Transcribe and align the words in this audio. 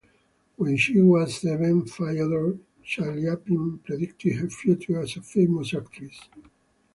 When 0.55 0.77
she 0.77 0.99
was 0.99 1.41
seven, 1.41 1.85
Fyodor 1.85 2.57
Shalyapin 2.83 3.83
predicted 3.83 4.37
her 4.37 4.49
future 4.49 4.99
as 4.99 5.15
a 5.15 5.21
famous 5.21 5.75
actress. 5.75 6.19